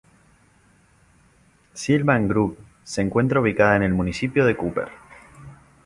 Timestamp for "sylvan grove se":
1.75-3.03